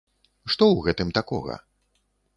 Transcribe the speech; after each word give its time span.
Што 0.53 0.65
ў 0.69 0.77
гэтым 0.87 1.13
такога? 1.19 1.61